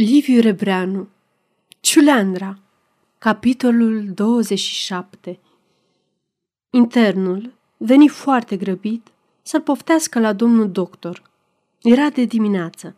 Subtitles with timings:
[0.00, 1.08] Liviu Rebreanu
[1.80, 2.58] Ciuleandra
[3.18, 5.38] Capitolul 27
[6.70, 9.06] Internul veni foarte grăbit
[9.42, 11.22] să-l poftească la domnul doctor.
[11.82, 12.94] Era de dimineață.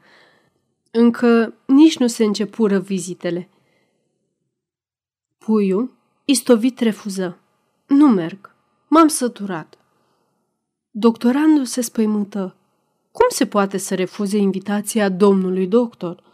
[0.90, 3.48] Încă nici nu se începură vizitele.
[5.38, 5.92] Puiul,
[6.24, 7.38] istovit, refuză.
[7.86, 8.54] Nu merg.
[8.88, 9.78] M-am săturat.
[10.90, 12.54] Doctorandul se spăimântă.
[13.12, 16.28] Cum se poate să refuze invitația domnului doctor?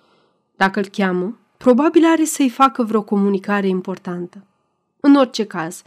[0.57, 4.47] Dacă îl cheamă, probabil are să-i facă vreo comunicare importantă.
[5.01, 5.83] În orice caz,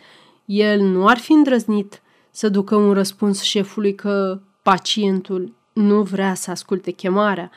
[0.46, 6.52] el nu ar fi îndrăznit să ducă un răspuns șefului că pacientul nu vrea să
[6.52, 7.52] asculte chemarea.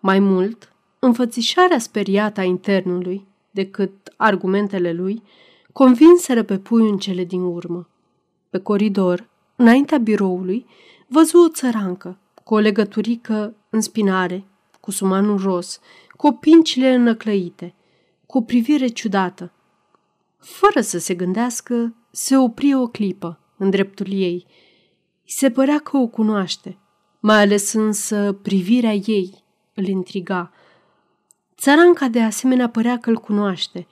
[0.00, 5.22] Mai mult, înfățișarea speriată a internului decât argumentele lui
[5.72, 7.88] convinseră pe pui în cele din urmă.
[8.50, 10.66] Pe coridor, înaintea biroului,
[11.06, 14.44] văzu o țărancă cu o legăturică în spinare,
[14.80, 15.80] cu sumanul ros
[16.22, 17.74] cu pincile înăclăite,
[18.26, 19.52] cu o privire ciudată.
[20.38, 24.46] Fără să se gândească, se opri o clipă în dreptul ei.
[25.24, 26.78] Se părea că o cunoaște,
[27.20, 30.52] mai ales însă privirea ei îl intriga.
[31.56, 33.86] Țaranca de asemenea părea că îl cunoaște,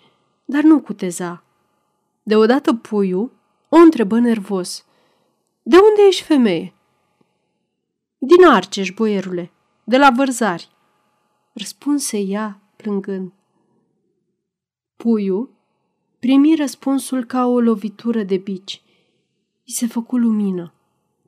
[0.44, 1.44] dar nu cuteza.
[2.22, 3.32] Deodată puiul
[3.68, 4.84] o întrebă nervos.
[5.62, 6.74] De unde ești femeie?"
[8.18, 9.50] Din Arceș, boierule,
[9.84, 10.78] de la vărzari
[11.52, 13.32] răspunse ea plângând.
[14.96, 15.50] Puiul
[16.18, 18.82] primi răspunsul ca o lovitură de bici.
[19.64, 20.72] I se făcu lumină.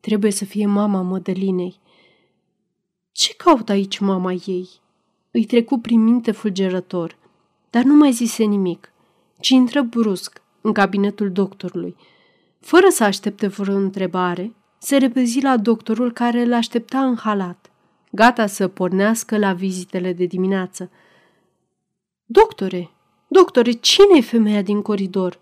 [0.00, 1.80] Trebuie să fie mama Mădălinei.
[3.12, 4.68] Ce caută aici mama ei?
[5.30, 7.16] Îi trecu prin minte fulgerător,
[7.70, 8.92] dar nu mai zise nimic,
[9.40, 11.96] ci intră brusc în cabinetul doctorului.
[12.60, 17.71] Fără să aștepte vreo întrebare, se repezi la doctorul care îl aștepta în halat
[18.14, 20.90] gata să pornească la vizitele de dimineață.
[22.24, 22.90] Doctore,
[23.28, 25.40] doctore, cine e femeia din coridor?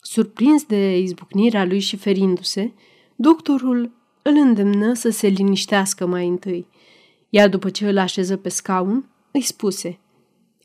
[0.00, 2.72] Surprins de izbucnirea lui și ferindu-se,
[3.16, 3.92] doctorul
[4.22, 6.66] îl îndemnă să se liniștească mai întâi.
[7.28, 9.98] Iar după ce îl așeză pe scaun, îi spuse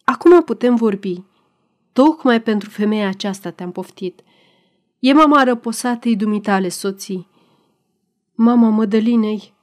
[0.04, 1.24] Acum putem vorbi.
[1.94, 4.22] Tocmai pentru femeia aceasta te-am poftit.
[5.00, 7.28] E mama răposatei dumitale soții.
[8.36, 9.55] Mama Mădălinei,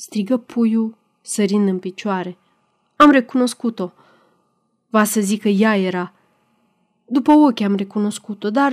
[0.00, 2.38] strigă puiul, sărind în picioare.
[2.96, 3.92] Am recunoscut-o.
[4.90, 6.12] Va să zic că ea era.
[7.06, 8.72] După ochi am recunoscut-o, dar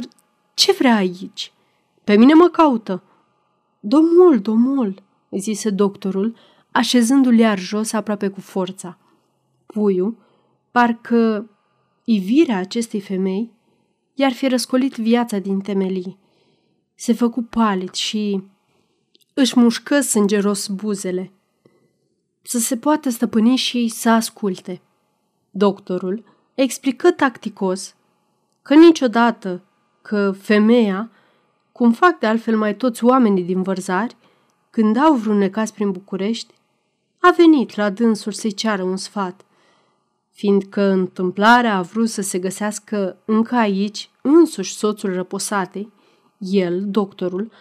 [0.54, 1.54] ce vrea aici?
[2.04, 3.04] Pe mine mă caută.
[3.80, 6.36] Domnul, domnul, zise doctorul,
[6.72, 8.98] așezându-l iar jos aproape cu forța.
[9.66, 10.18] Puiul,
[10.72, 11.50] parcă
[12.04, 13.52] ivirea acestei femei
[14.14, 16.18] i-ar fi răscolit viața din temelii.
[16.96, 18.44] Se făcu palid și
[19.40, 21.32] își mușcă sângeros buzele.
[22.42, 24.82] Să se poată stăpâni și să asculte.
[25.50, 27.96] Doctorul explică tacticos
[28.62, 29.62] că niciodată
[30.02, 31.12] că femeia,
[31.72, 34.16] cum fac de altfel mai toți oamenii din vărzari,
[34.70, 36.54] când au vreun necaz prin București,
[37.20, 39.46] a venit la dânsul să-i ceară un sfat,
[40.32, 45.92] fiindcă întâmplarea a vrut să se găsească încă aici însuși soțul răposatei,
[46.38, 47.52] el, doctorul,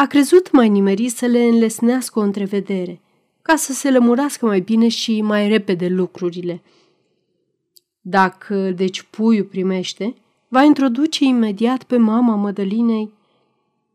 [0.00, 3.00] a crezut mai nimerit să le înlesnească o întrevedere,
[3.42, 6.62] ca să se lămurească mai bine și mai repede lucrurile.
[8.00, 10.14] Dacă deci puiul primește,
[10.48, 13.12] va introduce imediat pe mama Mădălinei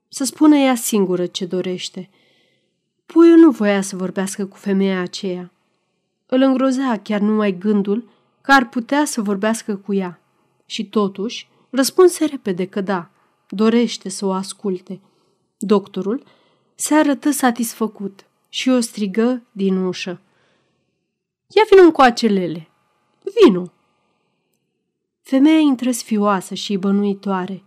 [0.10, 2.10] să spună ea singură ce dorește.
[3.06, 5.52] Puiul nu voia să vorbească cu femeia aceea.
[6.26, 8.10] Îl îngrozea chiar numai gândul
[8.42, 10.22] că ar putea să vorbească cu ea.
[10.66, 13.10] Și totuși răspunse repede că da,
[13.50, 15.00] dorește să o asculte.
[15.66, 16.24] Doctorul
[16.76, 20.22] se arătă satisfăcut și o strigă din ușă.
[21.48, 22.70] Ia vină cu acelele.
[23.24, 23.72] Vino.
[25.22, 27.64] Femeia intră sfioasă și bănuitoare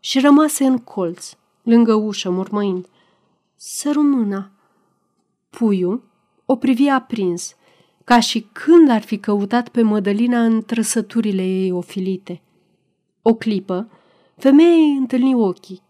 [0.00, 2.86] și rămase în colț, lângă ușă, mormăind.
[3.56, 4.50] Să mâna.
[5.50, 6.02] Puiul
[6.44, 7.56] o privi aprins,
[8.04, 12.42] ca și când ar fi căutat pe Mădălina în trăsăturile ei ofilite.
[13.22, 13.90] O clipă,
[14.36, 15.82] femeia îi întâlni ochii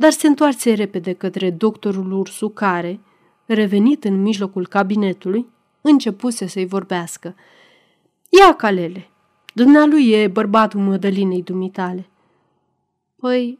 [0.00, 3.00] dar se întoarce repede către doctorul Ursu care,
[3.46, 5.46] revenit în mijlocul cabinetului,
[5.80, 7.34] începuse să-i vorbească.
[8.28, 9.10] Ia calele,
[9.54, 12.08] dumnealui e bărbatul mădălinei dumitale.
[13.16, 13.58] Păi,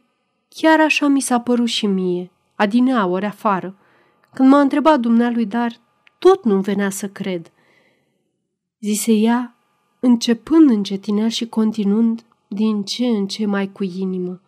[0.49, 3.75] chiar așa mi s-a părut și mie, adinea ori afară,
[4.33, 5.79] când m-a întrebat dumnealui, dar
[6.19, 7.51] tot nu venea să cred.
[8.79, 9.55] Zise ea,
[9.99, 14.41] începând încetinel și continuând din ce în ce mai cu inimă.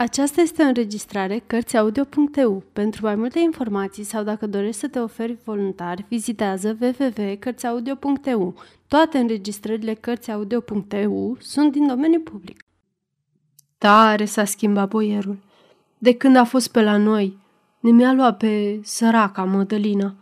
[0.00, 2.62] Aceasta este o înregistrare Cărțiaudio.eu.
[2.72, 8.54] Pentru mai multe informații sau dacă dorești să te oferi voluntar, vizitează www.cărțiaudio.eu.
[8.88, 12.64] Toate înregistrările Cărțiaudio.eu sunt din domeniu public.
[13.78, 15.38] Tare s-a schimbat boierul.
[15.98, 17.38] De când a fost pe la noi,
[17.80, 20.14] ne mi-a luat pe săraca Mădălina.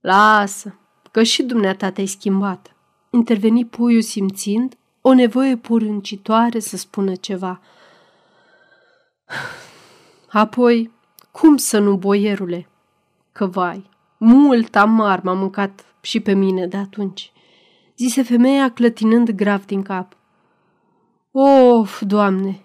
[0.00, 0.78] Lasă,
[1.10, 2.76] că și dumneata te-ai schimbat.
[3.10, 7.60] Interveni puiul simțind o nevoie purâncitoare să spună ceva–
[10.28, 10.90] Apoi,
[11.30, 12.68] cum să nu, boierule?
[13.32, 17.32] Că vai, mult amar m-a mâncat și pe mine de atunci,
[17.96, 20.16] zise femeia clătinând grav din cap.
[21.30, 22.60] Of, doamne!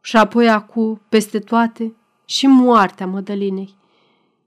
[0.00, 1.94] Și apoi acu, peste toate,
[2.24, 3.74] și moartea Mădălinei.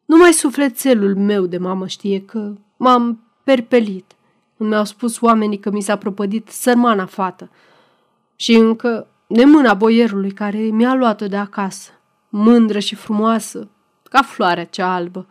[0.06, 4.16] Numai sufletelul meu de mamă știe că m-am perpelit.
[4.58, 7.50] Mi-au spus oamenii că mi s-a propădit sărmana fată.
[8.36, 11.92] Și încă de mâna boierului care mi-a luat-o de acasă,
[12.30, 13.69] mândră și frumoasă,
[14.04, 15.27] ca floarea cea albă.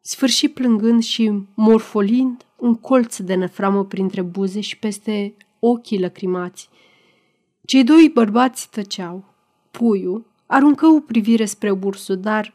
[0.00, 6.68] Sfârși plângând și morfolind un colț de năframă printre buze și peste ochii lăcrimați.
[7.64, 9.24] Cei doi bărbați tăceau.
[9.70, 12.54] Puiul aruncă o privire spre ursul, dar,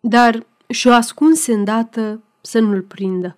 [0.00, 3.36] dar și-o ascunse îndată să nu-l prindă.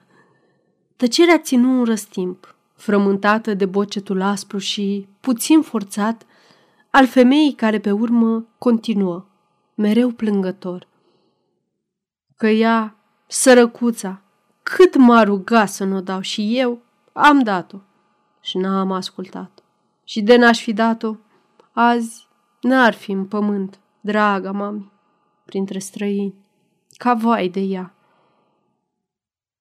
[0.96, 6.26] Tăcerea ținu un răstimp frământată de bocetul aspru și puțin forțat
[6.90, 9.24] al femeii care pe urmă continuă,
[9.74, 10.86] mereu plângător.
[12.36, 12.96] Că ea,
[13.26, 14.22] sărăcuța,
[14.62, 16.82] cât m-a rugat să nu o dau și eu,
[17.12, 17.78] am dat-o
[18.40, 19.62] și n-am ascultat.
[20.04, 21.14] Și de n-aș fi dat-o,
[21.72, 22.28] azi
[22.60, 24.92] n-ar fi în pământ, draga mami,
[25.44, 26.34] printre străini,
[26.96, 27.94] ca vai de ea.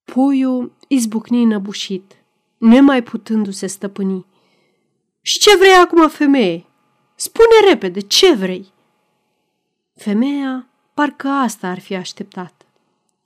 [0.03, 2.16] Puiul izbucni năbușit,
[2.57, 4.25] nemai putându-se stăpâni.
[5.21, 6.65] Și ce vrei acum, femeie?
[7.15, 8.73] Spune repede, ce vrei?
[9.95, 12.65] Femeia parcă asta ar fi așteptat.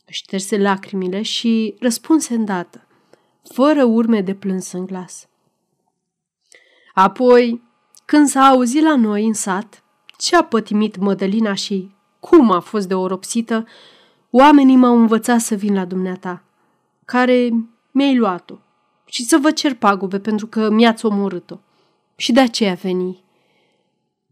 [0.05, 2.87] Șterse lacrimile și răspunse îndată,
[3.53, 5.27] fără urme de plâns în glas.
[6.93, 7.61] Apoi,
[8.05, 9.83] când s-a auzit la noi în sat
[10.17, 13.67] ce a pătimit Mădălina și cum a fost de oropsită,
[14.29, 16.43] oamenii m-au învățat să vin la dumneata,
[17.05, 17.49] care
[17.91, 18.55] mi-ai luat-o
[19.11, 21.59] și să vă cer pagube pentru că mi-ați omorât-o.
[22.15, 23.23] Și de aceea veni.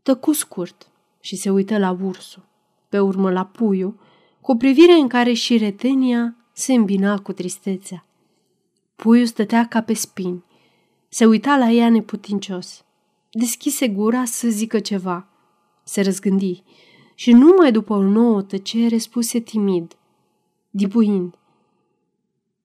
[0.03, 2.45] Tăcu scurt și se uită la ursul,
[2.89, 3.99] pe urmă la puiul,
[4.41, 8.05] cu o privire în care și retenia se îmbina cu tristețea.
[8.95, 10.43] Puiul stătea ca pe spini,
[11.09, 12.85] se uita la ea neputincios.
[13.31, 15.27] Deschise gura să zică ceva.
[15.83, 16.63] Se răzgândi
[17.15, 19.97] și numai după o nouă tăcere spuse timid,
[20.69, 21.38] dibuind.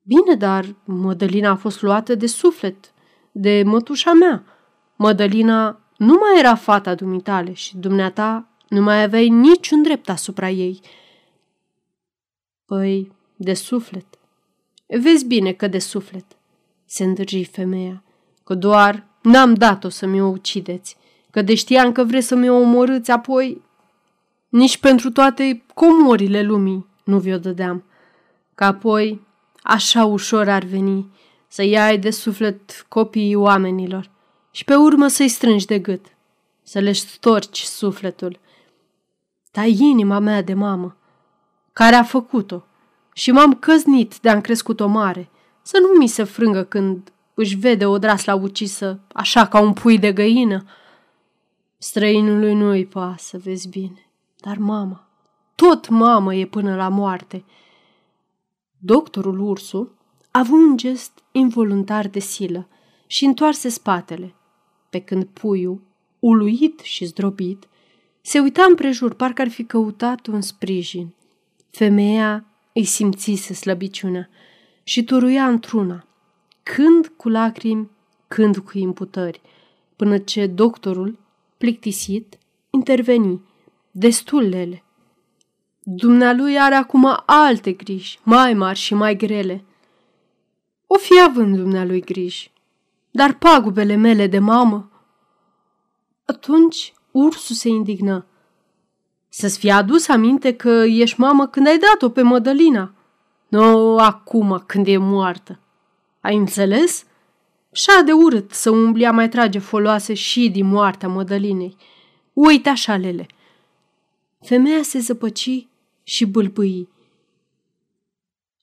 [0.06, 2.92] Bine, dar Mădălina a fost luată de suflet,
[3.32, 4.44] de mătușa mea.
[4.96, 10.80] Mădălina nu mai era fata dumitale și dumneata nu mai aveai niciun drept asupra ei.
[12.64, 14.06] Păi, de suflet.
[14.86, 16.24] Vezi bine că de suflet,
[16.84, 18.02] se îndârgi femeia,
[18.44, 20.96] că doar n-am dat-o să mi-o ucideți,
[21.30, 23.62] că de știam că vreți să mi-o omorâți apoi,
[24.48, 27.84] nici pentru toate comorile lumii nu vi-o dădeam,
[28.54, 29.23] că apoi
[29.66, 31.10] Așa ușor ar veni
[31.48, 34.10] să iai de suflet copiii oamenilor
[34.50, 36.06] și pe urmă să-i strângi de gât,
[36.62, 38.38] să le storci sufletul.
[39.50, 40.96] Dar inima mea de mamă,
[41.72, 42.64] care a făcut-o
[43.12, 45.30] și m-am căznit de-am crescut-o mare,
[45.62, 49.98] să nu mi se frângă când își vede o drasla ucisă, așa ca un pui
[49.98, 50.64] de găină.
[51.78, 54.10] Străinului nu-i pasă, vezi bine,
[54.40, 55.08] dar mama,
[55.54, 57.44] tot mamă e până la moarte–
[58.86, 59.92] Doctorul Ursu
[60.30, 62.68] a avut un gest involuntar de silă
[63.06, 64.34] și întoarse spatele,
[64.90, 65.80] pe când puiul,
[66.18, 67.68] uluit și zdrobit,
[68.20, 71.14] se uita împrejur, parcă ar fi căutat un sprijin.
[71.70, 74.28] Femeia îi simțise slăbiciunea
[74.82, 76.06] și turuia într-una,
[76.62, 77.90] când cu lacrimi,
[78.28, 79.40] când cu imputări,
[79.96, 81.18] până ce doctorul,
[81.58, 82.38] plictisit,
[82.70, 83.40] interveni,
[83.90, 84.83] destul lele,
[85.86, 89.64] Dumnealui are acum alte griji, mai mari și mai grele.
[90.86, 92.52] O fi având dumnealui griji,
[93.10, 94.90] dar pagubele mele de mamă.
[96.24, 98.26] Atunci ursul se indignă.
[99.28, 102.94] Să-ți fi adus aminte că ești mamă când ai dat-o pe Mădălina.
[103.48, 105.58] Nu acum, când e moartă.
[106.20, 107.04] Ai înțeles?
[107.72, 111.76] Și de urât să umbli a mai trage foloase și din moartea Mădălinei.
[112.32, 113.26] Uite așa, Lele.
[114.40, 115.66] Femeia se zăpăci
[116.04, 116.88] și bâlbâi.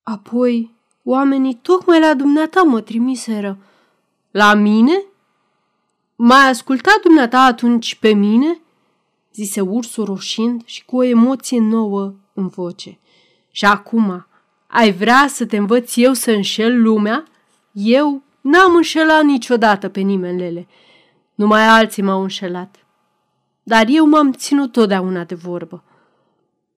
[0.03, 0.71] Apoi,
[1.03, 3.57] oamenii tocmai la dumneata mă trimiseră.
[4.31, 5.03] La mine?
[6.15, 8.61] Mai ascultat dumneata atunci pe mine?
[9.33, 12.99] zise ursul roșind și cu o emoție nouă în voce.
[13.51, 14.27] Și acum,
[14.67, 17.25] ai vrea să te învăț eu să înșel lumea?
[17.71, 20.67] Eu n-am înșelat niciodată pe nimeni, Lele.
[21.35, 22.85] Numai alții m-au înșelat.
[23.63, 25.83] Dar eu m-am ținut totdeauna de vorbă.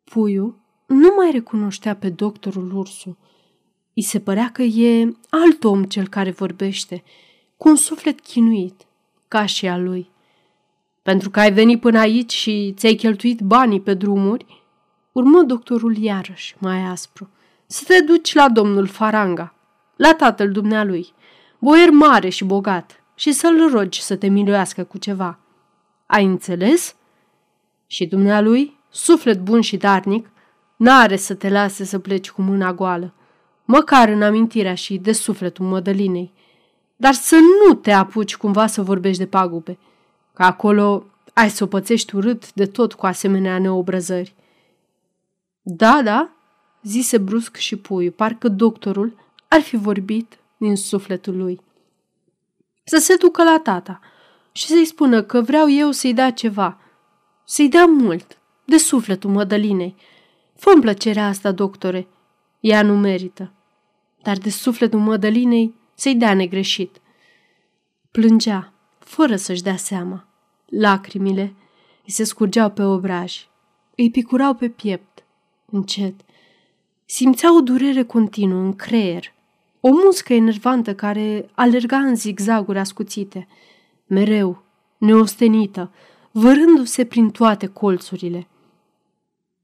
[0.05, 3.19] Puiul nu mai recunoștea pe doctorul ursu.
[3.93, 7.03] I se părea că e alt om cel care vorbește,
[7.57, 8.87] cu un suflet chinuit,
[9.29, 10.11] ca și a lui.
[11.03, 14.63] Pentru că ai venit până aici și ți-ai cheltuit banii pe drumuri,
[15.13, 17.29] urmă doctorul iarăși, mai aspru,
[17.67, 19.55] să te duci la domnul Faranga,
[19.97, 21.13] la tatăl dumnealui,
[21.59, 25.39] boier mare și bogat, și să-l rogi să te miluiască cu ceva.
[26.07, 26.97] Ai înțeles?
[27.87, 30.31] Și dumnealui, suflet bun și darnic,
[30.77, 33.15] n-are să te lase să pleci cu mâna goală,
[33.65, 36.33] măcar în amintirea și de sufletul mădălinei,
[36.97, 39.79] dar să nu te apuci cumva să vorbești de pagube,
[40.33, 44.35] că acolo ai să o pățești urât de tot cu asemenea neobrăzări.
[45.63, 46.31] Da, da,
[46.83, 49.17] zise brusc și puiul, parcă doctorul
[49.49, 51.61] ar fi vorbit din sufletul lui.
[52.85, 54.01] Să se ducă la tata
[54.53, 56.79] și să-i spună că vreau eu să-i dea ceva,
[57.45, 59.95] să-i dea mult, de sufletul Mădălinei.
[60.55, 62.07] fă plăcerea asta, doctore,
[62.61, 63.53] ea nu merită,
[64.23, 67.01] dar de sufletul Mădălinei să-i dea negreșit.
[68.11, 70.29] Plângea, fără să-și dea seama.
[70.67, 71.55] Lacrimile
[72.05, 73.49] îi se scurgeau pe obraj,
[73.97, 75.25] îi picurau pe piept,
[75.65, 76.15] încet.
[77.05, 79.33] Simțea o durere continuă în creier,
[79.81, 83.49] o muscă enervantă care alerga în zigzaguri ascuțite,
[84.07, 84.63] mereu,
[84.99, 85.93] neostenită,
[86.31, 88.47] vărându-se prin toate colțurile.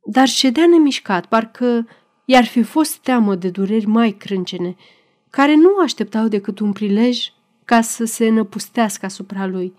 [0.05, 1.89] Dar ședea nemișcat, parcă
[2.25, 4.77] i-ar fi fost teamă de dureri mai crâncene,
[5.31, 7.33] care nu așteptau decât un prilej
[7.65, 9.75] ca să se năpustească asupra lui.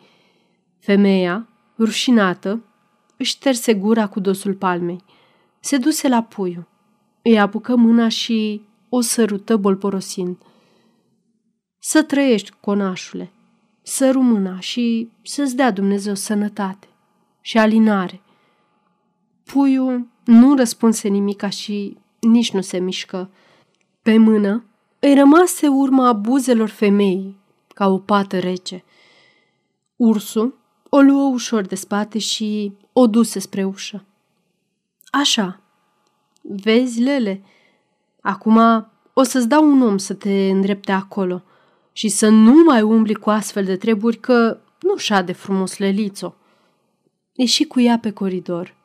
[0.80, 1.48] Femeia,
[1.78, 2.64] rușinată,
[3.18, 5.04] își șterse gura cu dosul palmei.
[5.60, 6.68] Se duse la puiu.
[7.22, 10.38] Îi apucă mâna și o sărută bolporosind.
[11.80, 13.32] Să trăiești, conașule,
[13.82, 16.88] să rumâna și să-ți dea Dumnezeu sănătate
[17.42, 18.22] și alinare.
[19.52, 23.30] Puiul nu răspunse nimica și nici nu se mișcă.
[24.02, 24.64] Pe mână
[25.00, 28.84] îi rămase urma buzelor femeii, ca o pată rece.
[29.96, 30.58] Ursul
[30.90, 34.06] o luă ușor de spate și o duse spre ușă.
[35.06, 35.62] Așa,
[36.42, 37.44] vezi, Lele,
[38.22, 38.58] acum
[39.14, 41.44] o să-ți dau un om să te îndrepte acolo
[41.92, 46.36] și să nu mai umbli cu astfel de treburi că nu șade frumos lelițo.
[47.34, 48.80] Ieși cu ea pe coridor